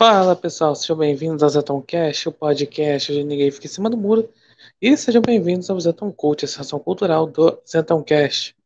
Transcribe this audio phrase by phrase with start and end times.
[0.00, 3.98] Fala pessoal, sejam bem-vindos ao Zeton Cast, o podcast onde ninguém fica em cima do
[3.98, 4.32] muro.
[4.80, 8.56] E sejam bem-vindos ao Zeton Cult, a sessão cultural do Zeton Cast.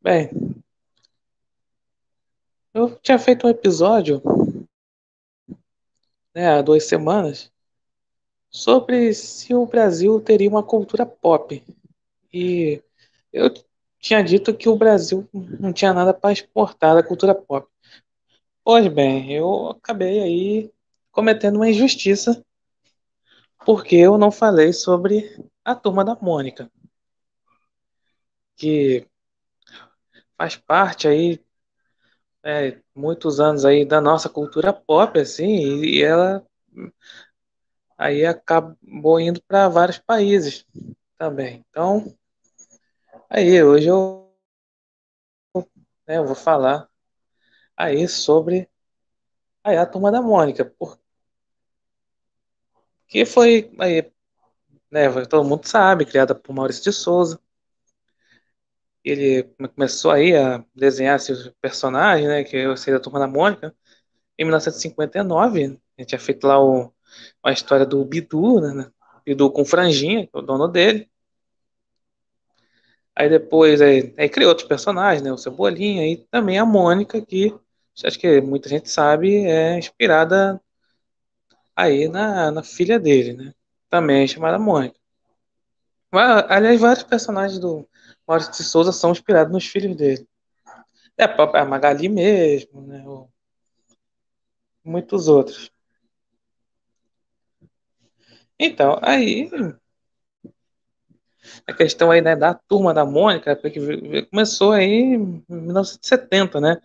[0.00, 0.30] Bem,
[2.72, 4.22] eu tinha feito um episódio
[6.32, 7.50] né, há duas semanas
[8.48, 11.64] sobre se o Brasil teria uma cultura pop.
[12.32, 12.80] E
[13.32, 13.52] eu
[13.98, 17.68] tinha dito que o Brasil não tinha nada para exportar da cultura pop.
[18.70, 20.72] Pois bem, eu acabei aí
[21.10, 22.44] cometendo uma injustiça
[23.64, 26.70] porque eu não falei sobre a turma da Mônica,
[28.56, 29.08] que
[30.36, 31.42] faz parte aí
[32.44, 35.46] é, muitos anos aí da nossa cultura pop, assim,
[35.82, 36.46] e ela
[37.96, 40.66] aí acabou indo para vários países
[41.16, 41.64] também.
[41.70, 42.14] Então,
[43.30, 44.30] aí hoje eu,
[46.06, 46.87] né, eu vou falar
[47.78, 48.68] aí sobre
[49.64, 50.64] aí, a turma da Mônica.
[50.64, 50.98] Porque
[53.26, 54.10] foi aí,
[54.90, 57.40] né, todo mundo sabe, criada por Maurício de Souza.
[59.04, 63.74] Ele começou aí a desenhar esses personagens, né, que sei da turma da Mônica,
[64.38, 65.64] em 1959.
[65.64, 65.68] A
[66.02, 66.92] gente tinha feito lá o,
[67.44, 68.90] a história do Bidu, né,
[69.26, 71.10] Bidu com franjinha, que é o dono dele.
[73.14, 75.32] Aí depois aí, aí criou outros personagens, né?
[75.32, 77.52] O Cebolinha e também a Mônica, que
[78.04, 80.60] acho que muita gente sabe, é inspirada
[81.74, 83.54] aí na, na filha dele, né?
[83.88, 84.98] Também é chamada Mônica.
[86.10, 87.88] Aliás, vários personagens do
[88.26, 90.26] Maurício de Souza são inspirados nos filhos dele.
[91.16, 93.04] É a própria Magali mesmo, né?
[94.84, 95.70] Muitos outros.
[98.58, 99.48] Então, aí
[101.66, 103.80] a questão aí né, da turma da Mônica, porque
[104.30, 106.80] começou aí em 1970, né?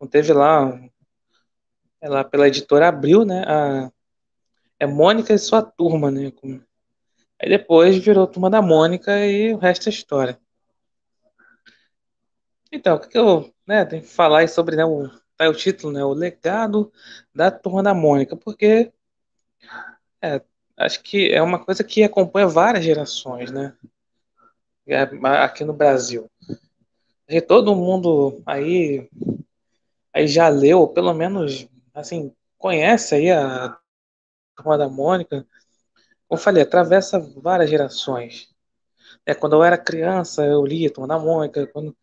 [0.00, 0.80] Não teve lá,
[2.02, 3.44] lá pela editora Abril, né?
[3.46, 3.90] A,
[4.78, 6.32] é Mônica e sua turma, né?
[7.40, 10.38] Aí depois virou Turma da Mônica e o resto é história.
[12.70, 15.92] Então, o que, que eu né, tenho que falar sobre né, o, tá o título,
[15.92, 16.04] né?
[16.04, 16.92] O legado
[17.34, 18.92] da Turma da Mônica, porque
[20.22, 20.42] é,
[20.76, 23.76] acho que é uma coisa que acompanha várias gerações, né?
[24.86, 25.02] É,
[25.42, 26.30] aqui no Brasil.
[27.28, 29.08] E todo mundo aí
[30.12, 33.76] aí já leu, pelo menos, assim, conhece aí a
[34.56, 35.46] Turma da Mônica.
[36.26, 38.48] Como eu falei, atravessa várias gerações.
[39.24, 41.66] É, quando eu era criança, eu lia Turma da Mônica.
[41.68, 41.96] Quando...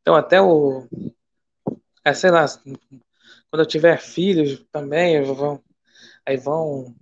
[0.00, 0.86] Então, até o.
[2.04, 2.46] É, sei lá,
[3.50, 5.62] quando eu tiver filhos também, vão,
[6.24, 6.94] aí vão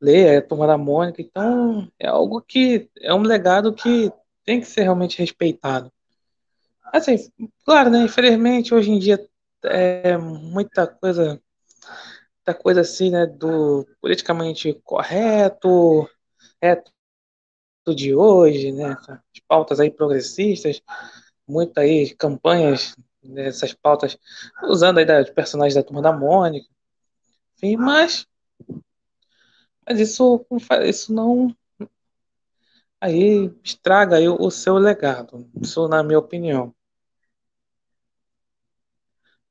[0.00, 1.20] ler a Turma da Mônica.
[1.22, 2.90] Então, é algo que.
[3.00, 4.10] É um legado que
[4.44, 5.92] tem que ser realmente respeitado.
[6.92, 7.16] Assim,
[7.64, 8.04] claro, né?
[8.04, 9.22] Infelizmente, hoje em dia
[9.64, 11.40] é, muita coisa,
[12.36, 16.08] muita coisa assim, né, do politicamente correto,
[16.60, 16.82] é
[17.94, 20.82] de hoje, né, as pautas aí progressistas,
[21.46, 24.18] muita aí campanhas dessas pautas
[24.64, 26.68] usando aí das personagens da turma da Mônica,
[27.56, 28.26] enfim, mas
[29.86, 30.44] mas isso
[30.84, 31.54] isso não
[33.00, 36.74] aí estraga aí o seu legado, isso na minha opinião.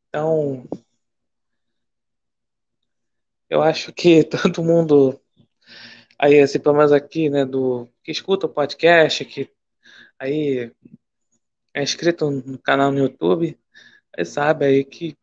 [0.09, 0.68] Então,
[3.50, 5.19] eu acho que todo mundo
[6.19, 9.51] aí, assim, pelo menos aqui, né, do que escuta o podcast, que
[10.19, 10.72] aí
[11.73, 13.57] é inscrito no canal no YouTube,
[14.18, 15.18] aí sabe aí que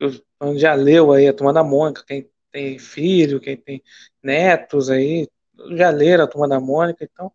[0.57, 3.83] já leu aí a Turma da Mônica, quem tem filho, quem tem
[4.23, 5.29] netos aí,
[5.73, 7.33] já leram a Turma da Mônica, então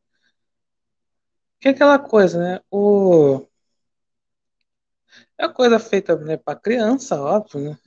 [1.60, 2.62] que é aquela coisa, né?
[2.72, 3.46] O
[5.40, 7.78] é coisa feita né, para criança, óbvio, né?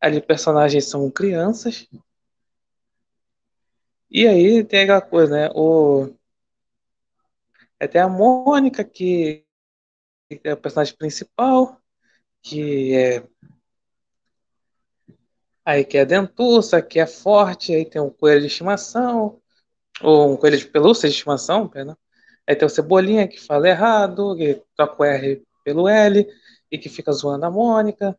[0.00, 1.88] Ali personagens são crianças.
[4.10, 5.50] E aí tem aquela coisa, né?
[5.54, 6.12] O
[7.78, 9.44] até a Mônica que
[10.44, 11.80] é o personagem principal,
[12.42, 13.22] que é
[15.64, 19.40] aí que é dentuça, que é forte, aí tem um coelho de estimação,
[20.02, 21.96] ou um coelho de pelúcia de estimação, perdão.
[22.46, 26.26] Aí tem o Cebolinha que fala errado, que troca o R pelo L
[26.70, 28.18] e que fica zoando a Mônica.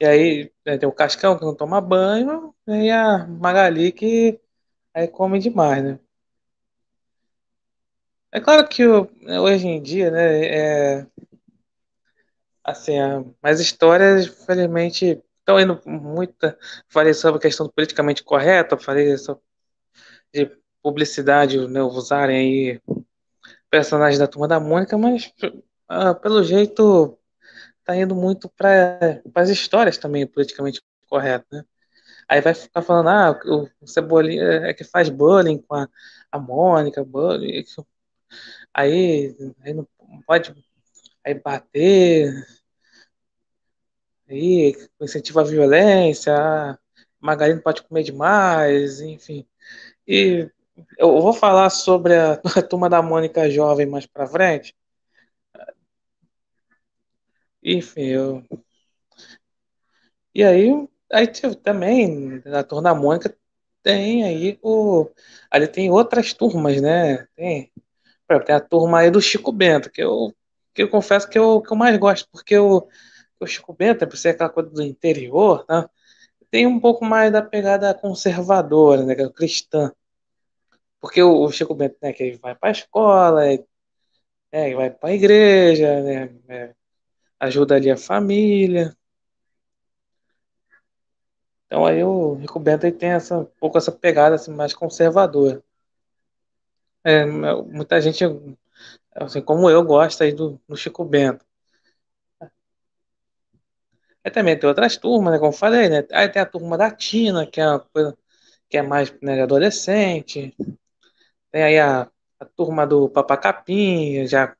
[0.00, 4.40] E aí né, tem o Cascão que não toma banho, e a Magali que
[4.92, 5.98] aí come demais, né?
[8.32, 11.06] É claro que hoje em dia, né, é,
[12.64, 12.94] assim,
[13.42, 16.58] as histórias, infelizmente, estão indo muita.
[16.88, 19.42] Falei sobre a questão do politicamente correto, falei sobre
[20.32, 20.50] de
[20.82, 22.80] publicidade, né, usarem aí
[23.70, 25.32] personagens da turma da Mônica, mas
[25.88, 27.18] ah, pelo jeito
[27.84, 31.64] tá indo muito para as histórias também politicamente correto, né?
[32.28, 33.40] Aí vai ficar falando, ah,
[33.80, 35.88] o, Cebolinha é que faz bullying com a,
[36.32, 37.64] a Mônica, bullying.
[38.72, 39.86] Aí, aí não
[40.26, 40.54] pode
[41.24, 42.32] aí bater,
[44.28, 46.78] aí incentiva a violência, a
[47.20, 49.46] Margarina pode comer demais, enfim.
[50.06, 50.50] E
[50.98, 54.74] eu vou falar sobre a, a turma da Mônica jovem mais pra frente.
[57.64, 58.44] Enfim, eu.
[60.34, 60.70] E aí,
[61.12, 61.26] aí
[61.62, 63.36] também, na turma da Mônica,
[63.82, 65.08] tem aí o.
[65.50, 67.26] Ali tem outras turmas, né?
[67.36, 67.72] Tem,
[68.46, 70.34] tem a turma aí do Chico Bento, que eu,
[70.74, 72.88] que eu confesso que eu, que eu mais gosto, porque o,
[73.40, 75.88] o Chico Bento, por ser aquela coisa do interior, né?
[76.50, 79.14] tem um pouco mais da pegada conservadora, né?
[79.14, 79.92] É cristã.
[81.00, 83.64] Porque o, o Chico Bento, né, que ele vai para a escola, é,
[84.52, 86.74] é, vai para a igreja, né, é,
[87.40, 88.96] ajuda a família.
[91.66, 95.62] Então aí o Chico Bento tem essa, um pouco essa pegada assim, mais conservadora.
[97.02, 98.24] É, muita gente,
[99.14, 101.44] assim como eu, gosta aí do, do Chico Bento.
[104.24, 106.06] Aí também tem outras turmas, né, como eu falei, né?
[106.12, 108.16] Aí tem a turma da Tina, que é uma coisa
[108.68, 110.54] que é mais né, adolescente.
[111.50, 112.10] Tem aí a,
[112.40, 114.54] a turma do Papacapim, já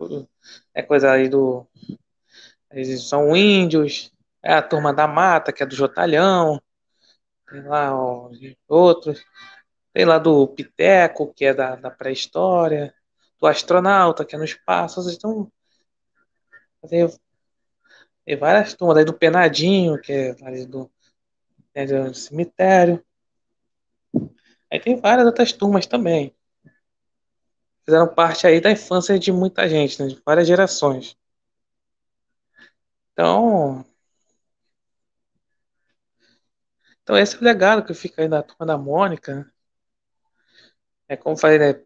[0.74, 1.66] é coisa aí do.
[2.74, 4.12] Eles são índios.
[4.42, 6.60] É a turma da Mata, que é do Jotalhão.
[7.48, 7.92] Tem lá
[8.68, 9.24] outros.
[9.92, 12.94] Tem lá do Piteco, que é da, da pré-história.
[13.40, 15.00] Do astronauta, que é no espaço.
[15.10, 15.50] Então,
[16.88, 17.08] tem,
[18.24, 18.98] tem várias turmas.
[18.98, 20.90] Aí do Penadinho, que é ali do,
[21.74, 23.04] é do cemitério.
[24.70, 26.34] Aí tem várias outras turmas também
[27.84, 31.16] fizeram parte aí da infância de muita gente, né, de várias gerações.
[33.14, 33.84] Então,
[37.02, 39.34] então esse é o legado que fica aí da turma da Mônica.
[39.36, 39.50] Né?
[41.08, 41.84] É como falei, né?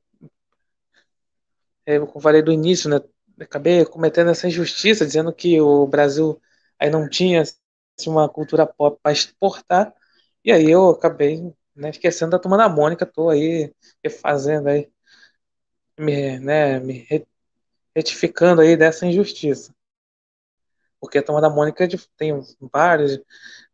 [1.87, 2.97] É, como falei do início, né?
[3.41, 6.41] Acabei cometendo essa injustiça, dizendo que o Brasil
[6.79, 7.57] aí não tinha assim,
[8.11, 9.95] uma cultura pop para exportar.
[10.45, 11.41] E aí eu acabei
[11.75, 13.73] né, esquecendo da turma da Mônica, tô aí
[14.23, 14.91] fazendo aí
[15.99, 17.07] me, né, me
[17.97, 19.75] retificando aí dessa injustiça.
[21.01, 21.87] Porque a Turma da Mônica
[22.17, 22.33] tem
[22.73, 23.21] vários,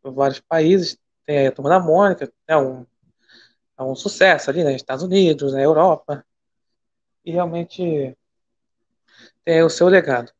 [0.03, 2.85] vários países, tem a Turma da Mônica, é um,
[3.77, 6.25] é um sucesso ali, né, Estados Unidos, na né, Europa,
[7.25, 8.15] e realmente
[9.43, 10.31] tem o seu legado.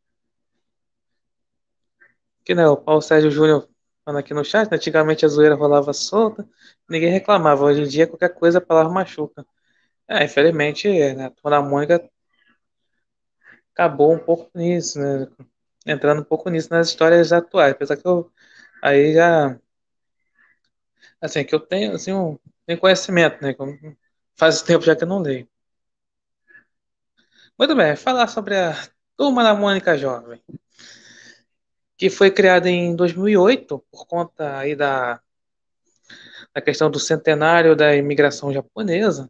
[2.43, 3.67] Que né, o Paulo Sérgio Júnior
[4.05, 6.47] falando aqui no chat, né, antigamente a zoeira rolava solta,
[6.87, 9.45] ninguém reclamava, hoje em dia qualquer coisa a palavra machuca.
[10.07, 12.09] É, infelizmente, né, a Turma da Mônica
[13.73, 15.27] acabou um pouco nisso, né?
[15.85, 17.73] Entrando um pouco nisso nas histórias atuais.
[17.73, 18.31] Apesar que eu
[18.81, 19.59] aí já.
[21.21, 23.55] Assim, que eu tenho, assim, um, tenho conhecimento, né?
[24.35, 25.47] Faz tempo já que eu não leio.
[27.57, 28.73] Muito bem, falar sobre a
[29.17, 30.41] Turma da Mônica Jovem,
[31.97, 35.21] que foi criada em 2008 por conta aí da,
[36.53, 39.29] da questão do centenário da imigração japonesa.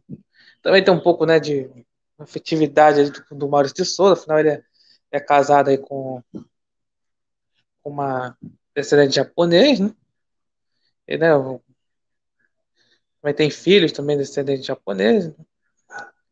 [0.62, 1.70] Também tem um pouco, né, de
[2.18, 4.62] afetividade do, do Maurício de Souza, afinal ele é,
[5.16, 6.22] é casado aí com
[7.84, 8.36] uma
[8.74, 9.94] descendente japonês, né?
[11.08, 11.28] E, né,
[13.20, 15.36] também tem filhos também descendentes japoneses.
[15.36, 15.44] Né?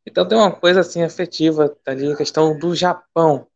[0.06, 3.48] Então tem uma coisa assim afetiva ali, a questão do Japão.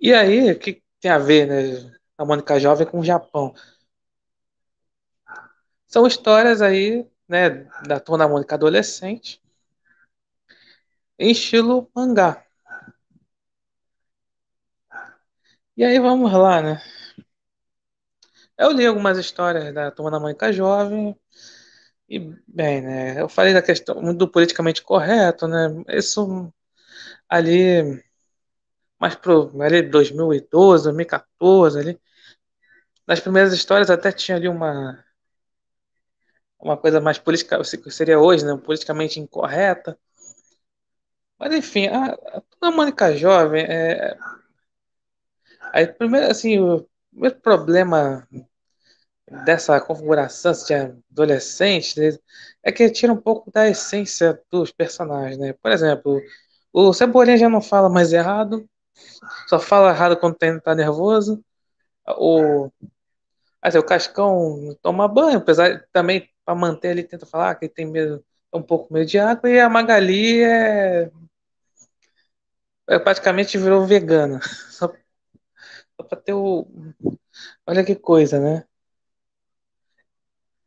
[0.00, 1.92] E aí, o que tem a ver, né?
[2.18, 3.54] A Mônica Jovem com o Japão.
[5.86, 7.50] São histórias aí né,
[7.86, 9.42] da Turma da Mônica adolescente,
[11.18, 12.45] em estilo mangá.
[15.76, 16.82] E aí vamos lá, né?
[18.58, 21.16] Eu li algumas histórias da Turma da Mônica jovem
[22.08, 23.20] e bem, né?
[23.20, 25.68] Eu falei da questão do politicamente correto, né?
[25.88, 26.52] Isso
[27.28, 28.02] ali
[29.00, 32.00] mais pro ali 2012, 2014 ali.
[33.04, 35.04] Nas primeiras histórias até tinha ali uma
[36.58, 39.98] uma coisa mais política, seria hoje, né, politicamente incorreta.
[41.38, 42.16] Mas enfim, a,
[42.60, 44.16] a Mônica Jovem é.
[45.72, 48.26] Aí, primeiro, assim, o primeiro problema
[49.44, 50.74] dessa configuração assim, de
[51.12, 52.16] adolescente né,
[52.62, 55.52] é que tira um pouco da essência dos personagens, né?
[55.54, 56.20] Por exemplo,
[56.72, 58.68] o Cebolinha já não fala mais errado,
[59.48, 61.44] só fala errado quando tá nervoso.
[62.18, 62.70] O,
[63.62, 67.86] assim, o Cascão toma banho, apesar também para manter ele tenta falar que ele tem
[67.86, 71.10] medo, um pouco medo de água, e a Magali é,
[72.88, 74.40] é praticamente virou vegana.
[74.70, 74.92] Só
[76.04, 76.66] para ter o.
[77.66, 78.66] Olha que coisa, né?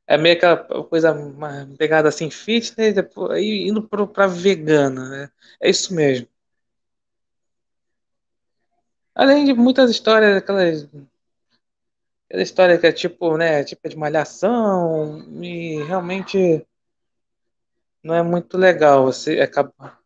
[0.08, 5.32] É meio aquela coisa, uma pegada assim, fitness, depois, aí indo pro, pra vegana, né?
[5.62, 6.28] É isso mesmo.
[9.14, 10.88] Além de muitas histórias, aquelas,
[12.28, 16.66] aquela história que é tipo, né, tipo de malhação, e realmente
[18.04, 19.06] não é muito legal.
[19.06, 19.99] Você acaba.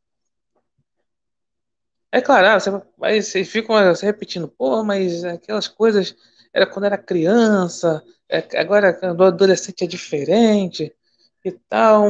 [2.13, 2.70] É claro, ah, você,
[3.01, 6.15] aí vocês ficam se repetindo, pô, mas aquelas coisas
[6.53, 10.96] era quando era criança, é, agora do adolescente é diferente
[11.43, 12.05] e tal,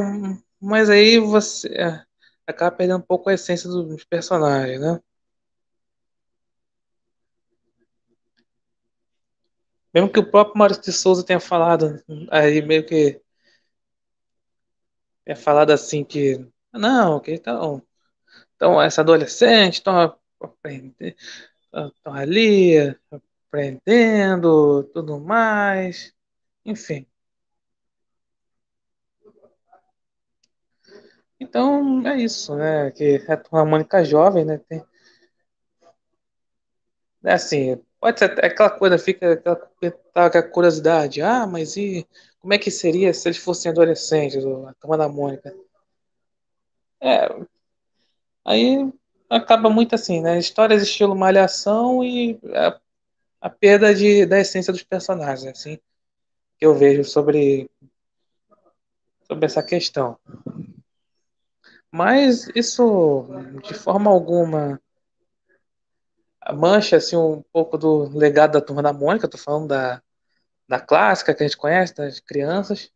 [0.60, 2.04] mas aí você é,
[2.46, 5.00] acaba perdendo um pouco a essência dos personagens, né?
[9.94, 13.18] Mesmo que o próprio Maurício de Souza tenha falado, aí meio que
[15.24, 17.82] tenha falado assim que não, que então,
[18.64, 20.16] então essa adolescente estão
[21.74, 22.96] estão ali
[23.50, 26.14] aprendendo, tudo mais,
[26.64, 27.06] enfim.
[31.38, 32.90] Então é isso, né?
[32.92, 34.58] Que é uma Mônica jovem, né?
[34.68, 34.82] Tem,
[37.24, 39.70] é assim, pode ser aquela coisa, fica aquela,
[40.14, 42.06] aquela curiosidade, ah, mas e
[42.40, 45.54] como é que seria se eles fossem adolescentes, a turma da Mônica?
[47.00, 47.28] É,
[48.44, 48.92] aí
[49.28, 50.38] acaba muito assim, né?
[50.38, 52.80] Histórias estilo malhação e a,
[53.40, 55.78] a perda de, da essência dos personagens, assim,
[56.58, 57.70] que eu vejo sobre,
[59.26, 60.18] sobre essa questão.
[61.90, 63.26] Mas isso,
[63.62, 64.80] de forma alguma,
[66.52, 69.26] mancha assim, um pouco do legado da Turma da Mônica.
[69.26, 70.02] Estou falando da,
[70.68, 72.90] da clássica que a gente conhece, das crianças.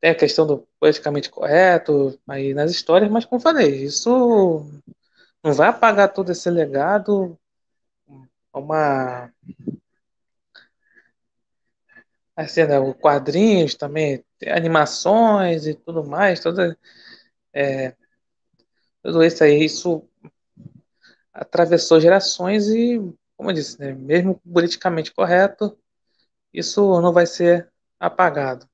[0.00, 4.64] Tem a questão do politicamente correto aí nas histórias, mas como falei, isso
[5.42, 7.38] não vai apagar todo esse legado.
[8.52, 9.32] Uma.
[12.36, 16.78] Assim, né, quadrinhos também, animações e tudo mais, toda,
[17.52, 17.96] é,
[19.02, 20.08] tudo isso aí, isso
[21.32, 22.98] atravessou gerações e,
[23.36, 25.76] como eu disse, né, mesmo politicamente correto,
[26.52, 28.68] isso não vai ser apagado.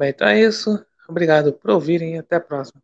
[0.00, 0.82] Bem, então é isso.
[1.06, 2.82] Obrigado por ouvirem e até a próxima.